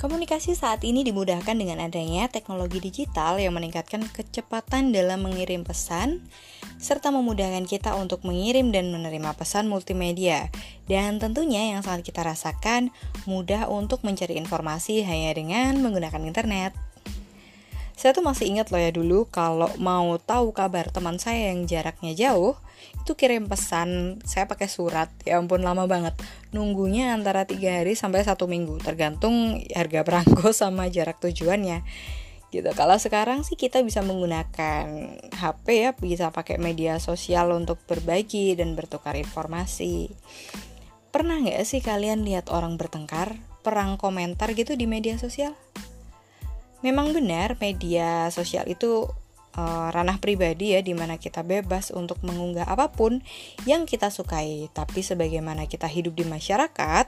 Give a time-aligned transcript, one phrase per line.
[0.00, 6.24] Komunikasi saat ini dimudahkan dengan adanya teknologi digital yang meningkatkan kecepatan dalam mengirim pesan,
[6.80, 10.48] serta memudahkan kita untuk mengirim dan menerima pesan multimedia.
[10.88, 12.88] Dan tentunya yang sangat kita rasakan,
[13.28, 16.72] mudah untuk mencari informasi hanya dengan menggunakan internet.
[18.00, 22.16] Saya tuh masih ingat loh ya dulu kalau mau tahu kabar teman saya yang jaraknya
[22.16, 22.56] jauh,
[22.96, 25.12] itu kirim pesan saya pakai surat.
[25.28, 26.16] Ya ampun lama banget.
[26.48, 31.84] Nunggunya antara tiga hari sampai satu minggu, tergantung harga perangko sama jarak tujuannya.
[32.48, 32.72] Gitu.
[32.72, 34.88] Kalau sekarang sih kita bisa menggunakan
[35.36, 40.08] HP ya, bisa pakai media sosial untuk berbagi dan bertukar informasi.
[41.12, 45.52] Pernah nggak sih kalian lihat orang bertengkar, perang komentar gitu di media sosial?
[46.80, 49.08] Memang benar media sosial itu
[49.56, 53.20] uh, ranah pribadi ya di mana kita bebas untuk mengunggah apa pun
[53.64, 54.68] yang kita sukai.
[54.72, 57.06] Tapi sebagaimana kita hidup di masyarakat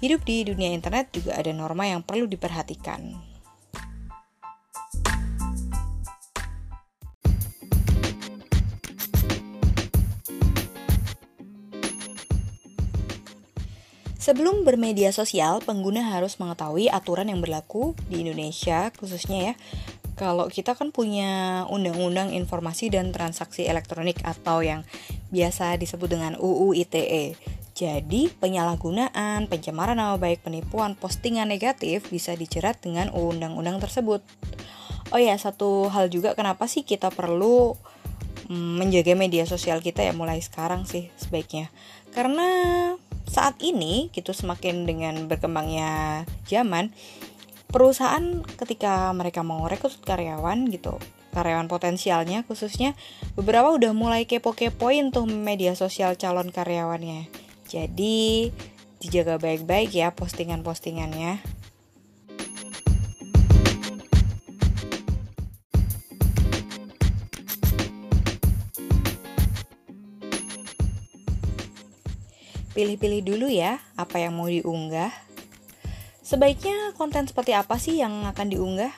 [0.00, 3.33] hidup di dunia internet juga ada norma yang perlu diperhatikan
[14.24, 19.54] Sebelum bermedia sosial, pengguna harus mengetahui aturan yang berlaku di Indonesia khususnya ya.
[20.16, 24.80] Kalau kita kan punya Undang-Undang Informasi dan Transaksi Elektronik atau yang
[25.28, 27.36] biasa disebut dengan UU ITE.
[27.76, 34.24] Jadi, penyalahgunaan, pencemaran nama baik, penipuan, postingan negatif bisa dijerat dengan undang-undang tersebut.
[35.12, 37.76] Oh ya, satu hal juga kenapa sih kita perlu
[38.48, 41.68] mm, menjaga media sosial kita ya mulai sekarang sih sebaiknya.
[42.14, 42.48] Karena
[43.24, 46.92] saat ini gitu semakin dengan berkembangnya zaman
[47.68, 51.00] perusahaan ketika mereka mau rekrut karyawan gitu
[51.34, 52.94] karyawan potensialnya khususnya
[53.34, 57.26] beberapa udah mulai kepo-kepoin tuh media sosial calon karyawannya.
[57.66, 58.54] Jadi
[59.02, 61.42] dijaga baik-baik ya postingan-postingannya
[72.74, 75.14] Pilih-pilih dulu ya apa yang mau diunggah.
[76.26, 78.90] Sebaiknya konten seperti apa sih yang akan diunggah?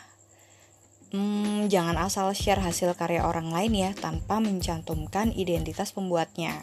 [1.12, 6.56] Hmm, jangan asal share hasil karya orang lain ya tanpa mencantumkan identitas pembuatnya.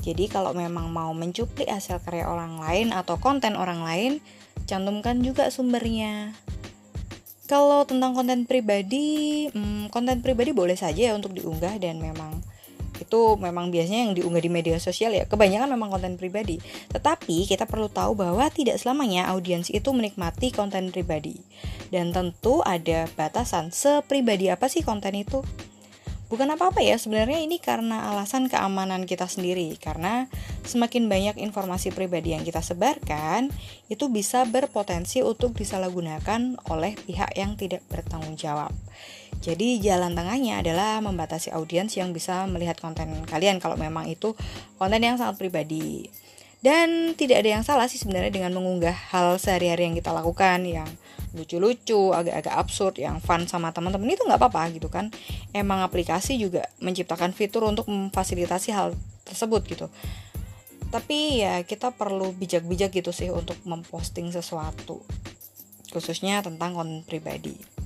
[0.00, 4.12] Jadi kalau memang mau mencuplik hasil karya orang lain atau konten orang lain,
[4.64, 6.32] cantumkan juga sumbernya.
[7.50, 12.40] Kalau tentang konten pribadi, hmm, konten pribadi boleh saja ya untuk diunggah dan memang
[13.00, 15.24] itu memang biasanya yang diunggah di media sosial ya.
[15.24, 16.60] Kebanyakan memang konten pribadi.
[16.92, 21.40] Tetapi kita perlu tahu bahwa tidak selamanya audiens itu menikmati konten pribadi.
[21.88, 25.40] Dan tentu ada batasan sepribadi apa sih konten itu
[26.30, 30.30] bukan apa-apa ya sebenarnya ini karena alasan keamanan kita sendiri karena
[30.62, 33.50] semakin banyak informasi pribadi yang kita sebarkan
[33.90, 38.70] itu bisa berpotensi untuk disalahgunakan oleh pihak yang tidak bertanggung jawab
[39.40, 44.36] jadi jalan tengahnya adalah membatasi audiens yang bisa melihat konten kalian kalau memang itu
[44.76, 46.12] konten yang sangat pribadi.
[46.60, 50.88] Dan tidak ada yang salah sih sebenarnya dengan mengunggah hal sehari-hari yang kita lakukan yang
[51.32, 55.08] lucu-lucu, agak-agak absurd, yang fun sama teman-teman itu nggak apa-apa gitu kan.
[55.56, 58.92] Emang aplikasi juga menciptakan fitur untuk memfasilitasi hal
[59.24, 59.86] tersebut gitu.
[60.90, 65.00] Tapi ya kita perlu bijak-bijak gitu sih untuk memposting sesuatu,
[65.94, 67.79] khususnya tentang konten pribadi.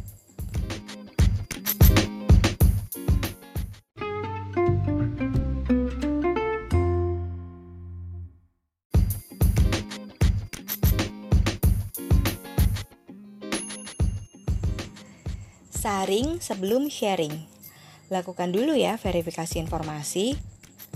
[16.04, 17.32] Saring sebelum sharing.
[18.12, 20.36] Lakukan dulu ya verifikasi informasi,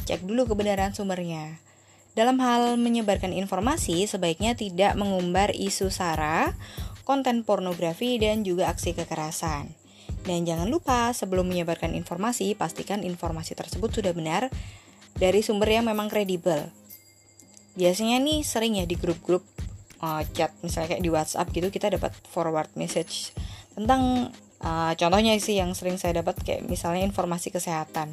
[0.04, 1.64] cek dulu kebenaran sumbernya.
[2.12, 6.52] Dalam hal menyebarkan informasi, sebaiknya tidak mengumbar isu sara,
[7.08, 9.72] konten pornografi, dan juga aksi kekerasan.
[10.28, 14.52] Dan jangan lupa, sebelum menyebarkan informasi, pastikan informasi tersebut sudah benar
[15.16, 16.68] dari sumber yang memang kredibel.
[17.80, 19.40] Biasanya nih sering ya di grup-grup
[20.04, 23.32] uh, chat, misalnya kayak di WhatsApp gitu, kita dapat forward message
[23.72, 24.28] tentang
[24.58, 28.10] Uh, contohnya sih yang sering saya dapat kayak misalnya informasi kesehatan.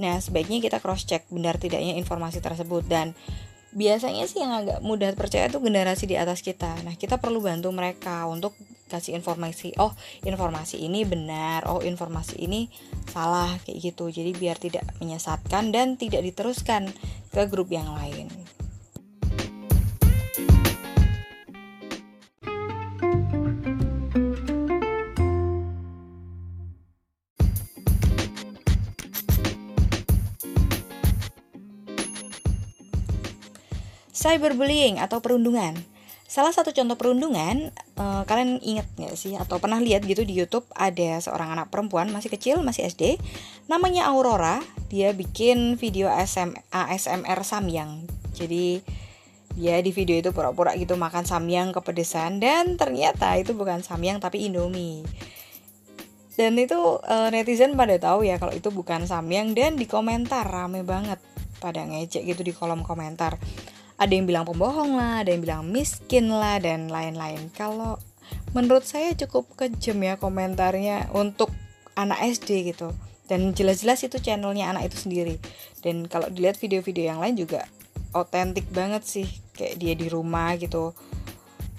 [0.00, 3.12] Nah, sebaiknya kita cross check benar tidaknya informasi tersebut dan
[3.70, 6.72] biasanya sih yang agak mudah percaya itu generasi di atas kita.
[6.82, 8.56] Nah, kita perlu bantu mereka untuk
[8.90, 9.78] kasih informasi.
[9.78, 9.94] Oh,
[10.26, 11.64] informasi ini benar.
[11.70, 12.66] Oh, informasi ini
[13.08, 14.10] salah kayak gitu.
[14.10, 16.90] Jadi biar tidak menyesatkan dan tidak diteruskan
[17.30, 18.26] ke grup yang lain.
[34.20, 35.72] Cyberbullying atau perundungan.
[36.28, 40.68] Salah satu contoh perundungan uh, kalian ingat nggak sih atau pernah lihat gitu di YouTube
[40.76, 43.18] ada seorang anak perempuan masih kecil masih SD
[43.66, 44.62] namanya Aurora
[44.92, 48.04] dia bikin video ASM, ASMR samyang.
[48.36, 48.84] Jadi
[49.58, 54.46] dia di video itu pura-pura gitu makan samyang kepedesan dan ternyata itu bukan samyang tapi
[54.46, 55.02] Indomie.
[56.36, 60.86] Dan itu uh, netizen pada tahu ya kalau itu bukan samyang dan di komentar rame
[60.86, 61.18] banget
[61.58, 63.34] pada ngecek gitu di kolom komentar
[64.00, 67.52] ada yang bilang pembohong lah, ada yang bilang miskin lah dan lain-lain.
[67.52, 68.00] Kalau
[68.56, 71.52] menurut saya cukup kejam ya komentarnya untuk
[71.92, 72.96] anak SD gitu.
[73.28, 75.36] Dan jelas-jelas itu channelnya anak itu sendiri.
[75.84, 77.68] Dan kalau dilihat video-video yang lain juga
[78.16, 80.96] otentik banget sih kayak dia di rumah gitu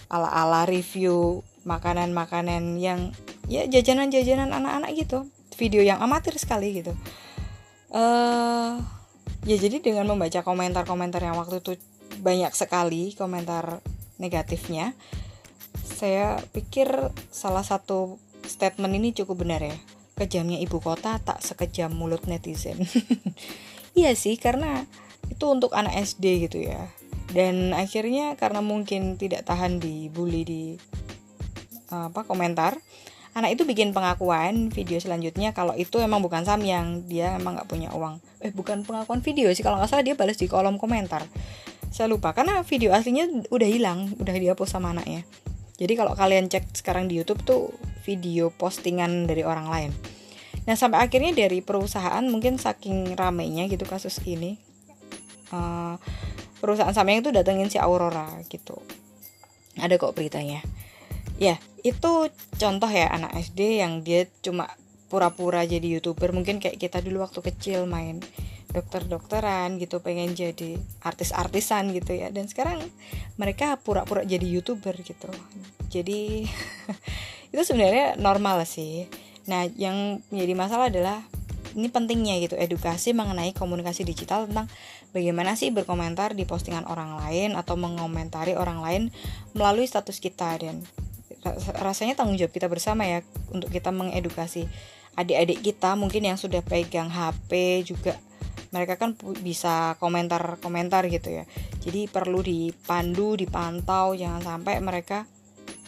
[0.08, 3.12] ala-ala review makanan-makanan yang
[3.52, 5.28] ya jajanan-jajanan anak-anak gitu
[5.60, 6.96] video yang amatir sekali gitu
[7.92, 8.80] eh uh,
[9.44, 11.76] ya jadi dengan membaca komentar-komentar yang waktu itu
[12.22, 13.82] banyak sekali komentar
[14.22, 14.94] negatifnya.
[15.82, 16.88] Saya pikir
[17.34, 19.76] salah satu statement ini cukup benar ya.
[20.14, 22.78] Kejamnya ibu kota tak sekejam mulut netizen.
[23.92, 24.88] Iya sih karena
[25.28, 26.88] itu untuk anak SD gitu ya.
[27.28, 30.64] Dan akhirnya karena mungkin tidak tahan dibully di
[31.92, 32.80] apa komentar
[33.36, 37.04] anak itu bikin pengakuan video selanjutnya kalau itu emang bukan Samyang.
[37.08, 38.24] Dia emang nggak punya uang.
[38.40, 39.64] Eh bukan pengakuan video sih.
[39.64, 41.28] Kalau nggak salah dia balas di kolom komentar
[41.92, 45.28] saya lupa karena video aslinya udah hilang udah dihapus sama anaknya.
[45.76, 47.76] Jadi kalau kalian cek sekarang di YouTube tuh
[48.08, 49.92] video postingan dari orang lain.
[50.64, 54.56] Nah sampai akhirnya dari perusahaan mungkin saking ramenya gitu kasus ini
[55.52, 56.00] uh,
[56.64, 58.80] perusahaan sama itu datengin si Aurora gitu.
[59.76, 60.64] Ada kok beritanya.
[61.36, 64.70] Ya itu contoh ya anak SD yang dia cuma
[65.12, 68.24] pura-pura jadi youtuber mungkin kayak kita dulu waktu kecil main
[68.72, 72.32] dokter-dokteran gitu pengen jadi artis-artisan gitu ya.
[72.32, 72.80] Dan sekarang
[73.36, 75.28] mereka pura-pura jadi youtuber gitu.
[75.92, 76.48] Jadi
[77.54, 79.06] itu sebenarnya normal sih.
[79.48, 81.20] Nah yang menjadi masalah adalah
[81.72, 84.68] ini pentingnya gitu edukasi mengenai komunikasi digital tentang
[85.16, 89.04] bagaimana sih berkomentar di postingan orang lain atau mengomentari orang lain
[89.56, 90.60] melalui status kita.
[90.60, 90.84] Dan
[91.80, 93.20] rasanya tanggung jawab kita bersama ya
[93.50, 94.70] untuk kita mengedukasi
[95.20, 98.16] adik-adik kita mungkin yang sudah pegang HP juga
[98.72, 99.14] mereka kan
[99.44, 101.44] bisa komentar-komentar gitu ya.
[101.84, 105.28] Jadi perlu dipandu dipantau jangan sampai mereka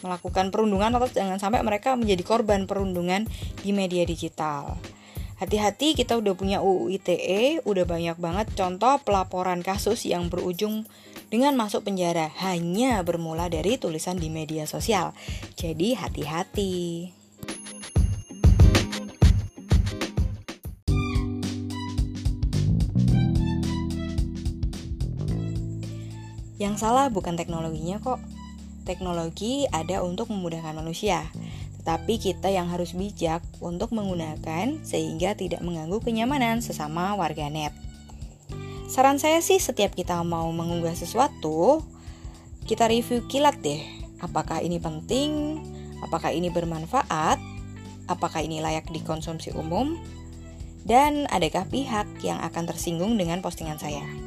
[0.03, 3.23] melakukan perundungan atau jangan sampai mereka menjadi korban perundungan
[3.63, 4.75] di media digital.
[5.39, 10.85] Hati-hati kita udah punya UU ITE udah banyak banget contoh pelaporan kasus yang berujung
[11.31, 15.15] dengan masuk penjara hanya bermula dari tulisan di media sosial.
[15.57, 17.09] Jadi hati-hati
[26.63, 28.23] Yang salah bukan teknologinya kok.
[28.87, 31.27] Teknologi ada untuk memudahkan manusia,
[31.83, 37.75] tetapi kita yang harus bijak untuk menggunakan sehingga tidak mengganggu kenyamanan sesama warganet.
[38.87, 41.83] Saran saya sih setiap kita mau mengunggah sesuatu,
[42.63, 43.83] kita review kilat deh.
[44.23, 45.59] Apakah ini penting?
[45.99, 47.43] Apakah ini bermanfaat?
[48.07, 49.99] Apakah ini layak dikonsumsi umum?
[50.87, 54.22] Dan adakah pihak yang akan tersinggung dengan postingan saya?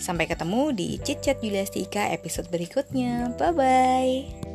[0.00, 1.44] Sampai ketemu di Chat Chat
[2.10, 3.36] episode berikutnya.
[3.36, 4.49] Bye bye.